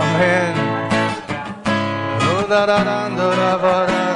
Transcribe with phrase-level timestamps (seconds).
[0.00, 0.52] Amén.
[2.28, 4.15] Oh,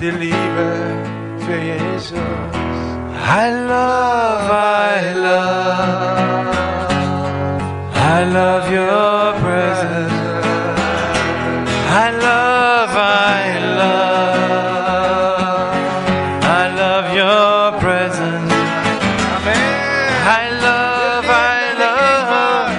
[0.00, 0.96] die Liebe
[1.44, 2.12] für Jesus.
[3.30, 6.56] I love, I love,
[7.94, 10.12] I love your presence.
[11.90, 14.98] I love, I love,
[16.44, 18.52] I love your presence.
[20.24, 22.70] I love, I love.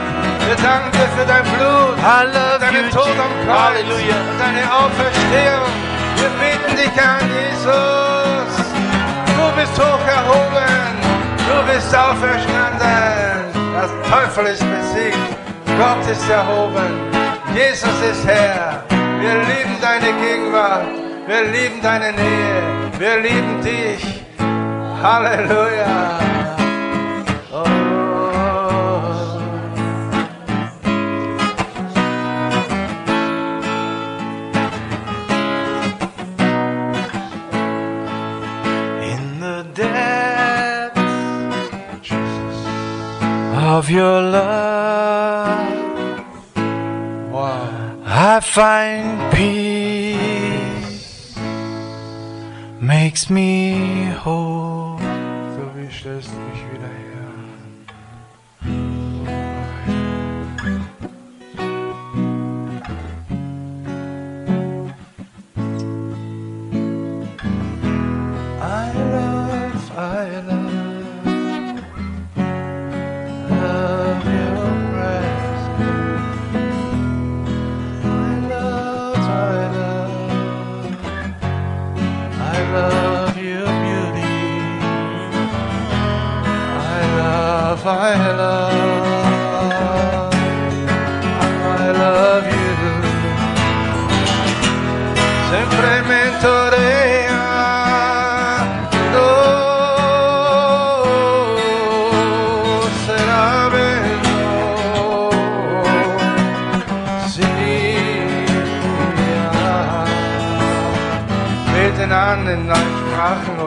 [0.48, 3.32] Wir danken dir für dein Blut, I love deinen Tod am.
[3.46, 4.16] Kreuz, Halleluja.
[4.40, 5.89] deine Auferstehung.
[6.30, 8.66] Wir beten dich an, Jesus.
[9.26, 10.98] Du bist hoch erhoben,
[11.48, 12.80] du bist auferstanden.
[13.74, 15.18] Der Teufel ist besiegt,
[15.78, 17.10] Gott ist erhoben,
[17.56, 18.84] Jesus ist Herr.
[19.20, 20.88] Wir lieben deine Gegenwart,
[21.28, 22.62] wir lieben deine Nähe,
[22.98, 24.24] wir lieben dich.
[25.02, 26.29] Halleluja.
[43.90, 45.58] Of your love,
[48.06, 51.36] I find peace,
[52.80, 55.00] makes me whole.
[55.56, 57.19] So wie stellst du mich wieder her?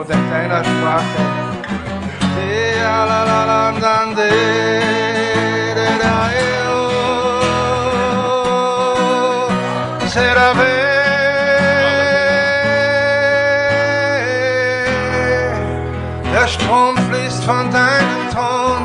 [0.09, 1.23] In deiner Sprache.
[2.35, 4.29] De la la la la dan de
[5.77, 6.71] de da yo.
[10.13, 10.93] Será bello.
[16.33, 18.81] Der Strom fließt von deinem Thron,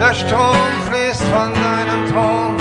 [0.00, 0.56] der Strom
[0.88, 2.59] fließt von deinem Thron.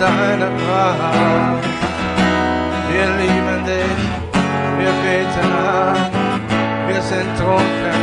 [0.00, 1.64] Pracht.
[2.90, 4.00] Wir lieben dich,
[4.78, 5.96] wir beten an,
[6.88, 8.00] wir sind trunken.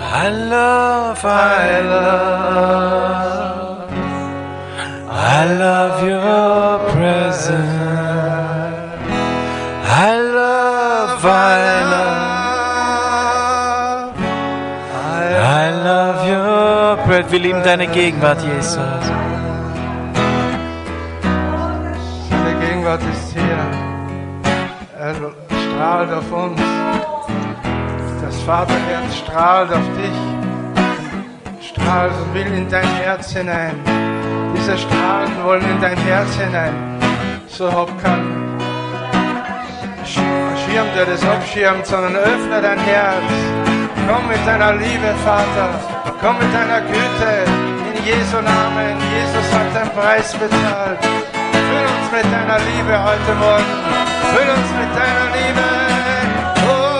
[0.00, 2.98] I love, I love,
[5.08, 7.78] I love your presence.
[9.84, 11.24] I love,
[17.30, 18.78] Wir lieben deine Gegenwart, Jesus.
[22.30, 23.66] Seine Gegenwart ist hier.
[24.98, 26.58] Er strahlt auf uns.
[28.22, 31.68] Das Vaterherz strahlt auf dich.
[31.68, 33.74] Strahlt und will in dein Herz hinein.
[34.56, 36.72] Diese Strahlen wollen in dein Herz hinein.
[37.46, 37.68] So
[38.02, 38.58] kein
[40.06, 43.22] Schirm, der das abschirmt, sondern öffne dein Herz.
[44.08, 45.97] Komm mit deiner Liebe, Vater.
[46.20, 47.44] Komm mit deiner Güte.
[47.94, 48.98] In Jesu Namen.
[49.14, 50.98] Jesus hat den Preis bezahlt.
[51.00, 53.64] Füll uns mit deiner Liebe heute Morgen.
[54.34, 55.66] Füll uns mit deiner Liebe.
[56.66, 56.98] Oh,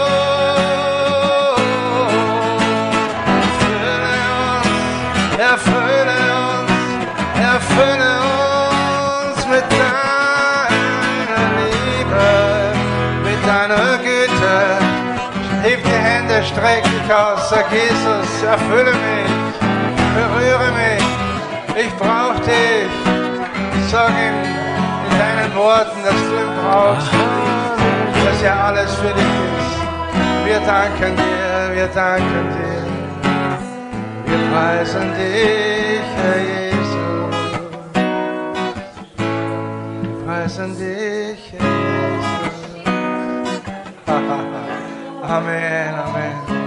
[16.38, 19.32] Hände strecke ich aus, sag Jesus, erfülle mich,
[20.14, 21.04] berühre mich,
[21.84, 22.90] ich brauche dich.
[23.90, 24.38] Sag ihm
[25.10, 27.12] in deinen Worten, dass du ihn brauchst,
[28.24, 29.78] dass er alles für dich ist.
[30.44, 32.84] Wir danken dir, wir danken dir.
[34.26, 37.36] Wir preisen dich, Herr Jesus.
[40.02, 41.66] Wir preisen dich, Herr
[44.46, 44.62] Jesus.
[45.28, 46.64] Amen, Amen.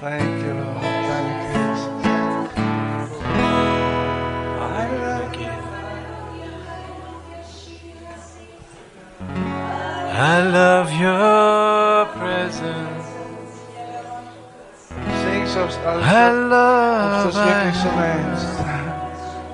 [0.00, 0.82] Thank you, Lord.
[0.82, 2.48] Thank you, Jesus.
[4.58, 5.50] I love you.
[10.16, 13.06] I love your presence.
[15.22, 17.88] Sing so, uh, I love du es wirklich so.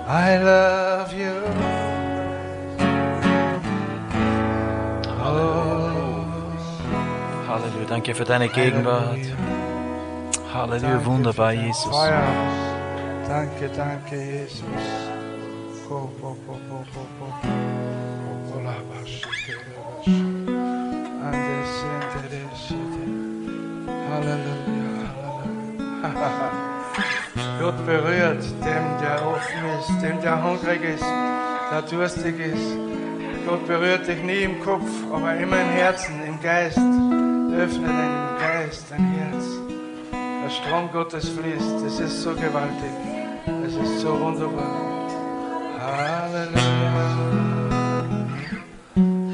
[0.06, 1.03] I love
[7.54, 9.20] Halleluja, danke für deine Gegenwart.
[10.52, 11.84] Halleluja, wunderbar, Jesus.
[11.84, 12.24] Feuer.
[13.28, 14.64] Danke, danke, Jesus.
[15.88, 17.26] Go, go, go, go, go, go.
[24.10, 24.64] Halleluja.
[27.60, 31.04] Gott berührt dem, der offen ist, dem, der hungrig ist,
[31.70, 32.76] der durstig ist.
[33.46, 36.80] Gott berührt dich nie im Kopf, aber immer im Herzen, im Geist.
[37.56, 39.44] Öffne deinen Geist, dein Herz.
[40.10, 41.84] Der Strom Gottes fließt.
[41.86, 42.90] Es ist so gewaltig.
[43.64, 45.08] Es ist so wunderbar.
[45.80, 46.64] Halleluja.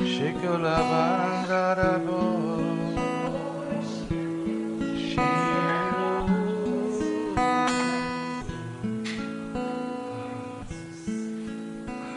[0.04, 2.20] Shikula bandarabo.
[4.96, 5.50] Shiru.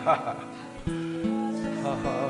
[2.04, 2.23] wow.